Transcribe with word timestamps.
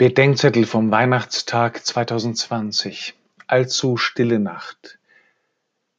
Bedenkzettel 0.00 0.64
vom 0.64 0.90
Weihnachtstag 0.90 1.84
2020. 1.84 3.12
Allzu 3.46 3.98
stille 3.98 4.38
Nacht. 4.38 4.98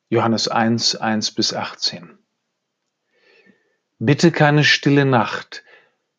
Johannes 0.09 0.47
1, 0.47 0.95
1 0.95 1.33
bis 1.35 1.53
18. 1.53 2.17
Bitte 3.99 4.31
keine 4.31 4.63
stille 4.63 5.05
Nacht, 5.05 5.63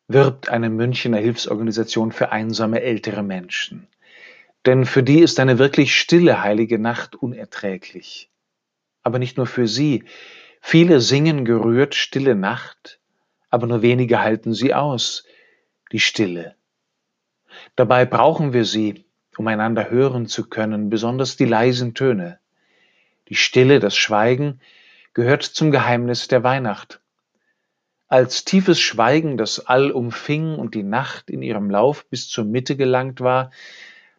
wirbt 0.06 0.48
eine 0.48 0.70
Münchener 0.70 1.18
Hilfsorganisation 1.18 2.12
für 2.12 2.30
einsame 2.30 2.82
ältere 2.82 3.24
Menschen. 3.24 3.88
Denn 4.64 4.86
für 4.86 5.02
die 5.02 5.18
ist 5.18 5.40
eine 5.40 5.58
wirklich 5.58 5.96
stille 5.96 6.40
heilige 6.40 6.78
Nacht 6.78 7.16
unerträglich. 7.16 8.30
Aber 9.02 9.18
nicht 9.18 9.36
nur 9.36 9.46
für 9.46 9.66
sie. 9.66 10.04
Viele 10.60 11.00
singen 11.00 11.44
gerührt 11.44 11.96
Stille 11.96 12.36
Nacht, 12.36 13.00
aber 13.50 13.66
nur 13.66 13.82
wenige 13.82 14.20
halten 14.20 14.54
sie 14.54 14.72
aus, 14.72 15.24
die 15.90 15.98
Stille. 15.98 16.54
Dabei 17.76 18.04
brauchen 18.04 18.52
wir 18.52 18.64
sie, 18.64 19.04
um 19.36 19.46
einander 19.46 19.90
hören 19.90 20.26
zu 20.26 20.48
können, 20.48 20.90
besonders 20.90 21.36
die 21.36 21.44
leisen 21.44 21.94
Töne. 21.94 22.38
Die 23.28 23.34
Stille, 23.34 23.80
das 23.80 23.96
Schweigen 23.96 24.60
gehört 25.14 25.42
zum 25.42 25.70
Geheimnis 25.70 26.28
der 26.28 26.42
Weihnacht. 26.42 27.00
Als 28.08 28.44
tiefes 28.44 28.78
Schweigen 28.78 29.38
das 29.38 29.66
All 29.66 29.90
umfing 29.90 30.56
und 30.56 30.74
die 30.74 30.82
Nacht 30.82 31.30
in 31.30 31.42
ihrem 31.42 31.70
Lauf 31.70 32.04
bis 32.06 32.28
zur 32.28 32.44
Mitte 32.44 32.76
gelangt 32.76 33.20
war, 33.20 33.50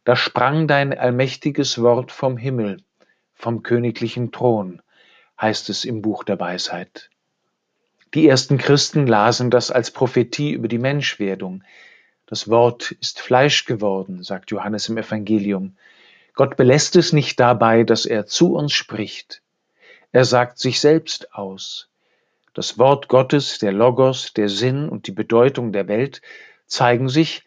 da 0.03 0.15
sprang 0.15 0.67
dein 0.67 0.97
allmächtiges 0.97 1.81
Wort 1.81 2.11
vom 2.11 2.37
Himmel, 2.37 2.77
vom 3.33 3.61
königlichen 3.61 4.31
Thron, 4.31 4.81
heißt 5.39 5.69
es 5.69 5.85
im 5.85 6.01
Buch 6.01 6.23
der 6.23 6.39
Weisheit. 6.39 7.09
Die 8.13 8.27
ersten 8.27 8.57
Christen 8.57 9.07
lasen 9.07 9.49
das 9.49 9.71
als 9.71 9.91
Prophetie 9.91 10.51
über 10.51 10.67
die 10.67 10.77
Menschwerdung, 10.77 11.63
das 12.33 12.49
Wort 12.49 12.89
ist 12.99 13.21
Fleisch 13.21 13.65
geworden, 13.65 14.23
sagt 14.23 14.49
Johannes 14.49 14.89
im 14.89 14.97
Evangelium. 14.97 15.77
Gott 16.33 16.57
belässt 16.57 16.95
es 16.95 17.13
nicht 17.13 17.39
dabei, 17.39 17.83
dass 17.83 18.07
er 18.07 18.25
zu 18.25 18.55
uns 18.55 18.73
spricht. 18.73 19.43
Er 20.11 20.25
sagt 20.25 20.57
sich 20.57 20.79
selbst 20.79 21.35
aus. 21.35 21.91
Das 22.55 22.79
Wort 22.79 23.07
Gottes, 23.07 23.59
der 23.59 23.71
Logos, 23.71 24.33
der 24.33 24.49
Sinn 24.49 24.89
und 24.89 25.05
die 25.05 25.11
Bedeutung 25.11 25.73
der 25.73 25.87
Welt 25.87 26.23
zeigen 26.65 27.07
sich 27.07 27.43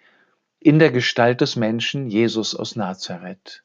in 0.61 0.79
der 0.79 0.93
Gestalt 0.93 1.41
des 1.41 1.57
Menschen 1.57 2.07
Jesus 2.07 2.55
aus 2.55 2.77
Nazareth. 2.77 3.65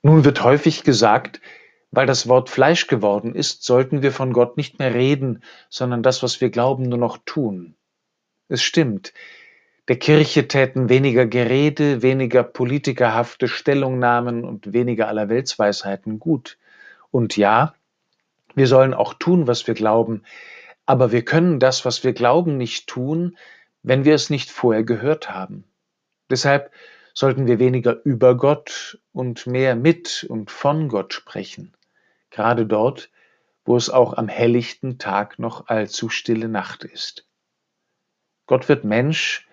Nun 0.00 0.24
wird 0.24 0.42
häufig 0.42 0.84
gesagt, 0.84 1.42
weil 1.90 2.06
das 2.06 2.28
Wort 2.28 2.48
Fleisch 2.48 2.86
geworden 2.86 3.34
ist, 3.34 3.62
sollten 3.62 4.00
wir 4.00 4.12
von 4.12 4.32
Gott 4.32 4.56
nicht 4.56 4.78
mehr 4.78 4.94
reden, 4.94 5.42
sondern 5.68 6.02
das, 6.02 6.22
was 6.22 6.40
wir 6.40 6.48
glauben, 6.48 6.84
nur 6.84 6.96
noch 6.98 7.18
tun. 7.26 7.76
Es 8.48 8.62
stimmt, 8.62 9.12
der 9.88 9.98
Kirche 9.98 10.48
täten 10.48 10.88
weniger 10.88 11.26
Gerede, 11.26 12.02
weniger 12.02 12.42
politikerhafte 12.42 13.46
Stellungnahmen 13.46 14.44
und 14.44 14.72
weniger 14.72 15.08
Allerweltsweisheiten 15.08 16.18
gut. 16.18 16.58
Und 17.10 17.36
ja, 17.36 17.74
wir 18.54 18.66
sollen 18.66 18.94
auch 18.94 19.14
tun, 19.14 19.46
was 19.46 19.66
wir 19.66 19.74
glauben, 19.74 20.24
aber 20.86 21.12
wir 21.12 21.24
können 21.24 21.60
das, 21.60 21.84
was 21.84 22.04
wir 22.04 22.12
glauben, 22.12 22.56
nicht 22.56 22.88
tun, 22.88 23.36
wenn 23.82 24.04
wir 24.04 24.14
es 24.14 24.30
nicht 24.30 24.50
vorher 24.50 24.82
gehört 24.82 25.30
haben. 25.30 25.64
Deshalb 26.30 26.72
sollten 27.14 27.46
wir 27.46 27.58
weniger 27.58 28.04
über 28.04 28.36
Gott 28.36 28.98
und 29.12 29.46
mehr 29.46 29.76
mit 29.76 30.26
und 30.28 30.50
von 30.50 30.88
Gott 30.88 31.14
sprechen, 31.14 31.74
gerade 32.30 32.66
dort, 32.66 33.10
wo 33.64 33.76
es 33.76 33.88
auch 33.90 34.14
am 34.14 34.28
helllichten 34.28 34.98
Tag 34.98 35.38
noch 35.38 35.68
allzu 35.68 36.08
stille 36.08 36.48
Nacht 36.48 36.84
ist. 36.84 37.26
Gott 38.46 38.68
wird 38.68 38.84
Mensch, 38.84 39.45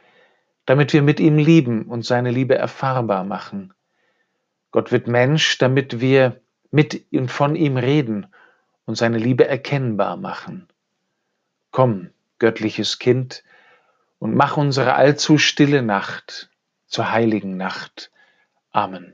damit 0.66 0.94
wir 0.94 1.02
mit 1.02 1.20
ihm 1.20 1.38
lieben 1.38 1.84
und 1.84 2.06
seine 2.06 2.32
Liebe 2.32 2.56
erfahrbar 2.56 3.24
machen. 3.24 3.74
Gott 4.72 4.92
wird 4.92 5.08
Mensch, 5.08 5.58
damit 5.58 6.00
wir 6.00 6.42
mit 6.72 7.06
und 7.12 7.30
von 7.30 7.56
ihm 7.56 7.78
reden 7.78 8.28
und 8.86 8.96
seine 8.96 9.18
Liebe 9.18 9.48
erkennbar 9.48 10.18
machen. 10.18 10.68
Komm, 11.72 12.10
göttliches 12.40 13.00
Kind, 13.00 13.44
und 14.20 14.36
mach 14.36 14.58
unsere 14.58 14.96
allzu 14.96 15.38
stille 15.38 15.82
Nacht 15.82 16.50
zur 16.88 17.12
heiligen 17.12 17.58
Nacht. 17.58 18.12
Amen. 18.72 19.14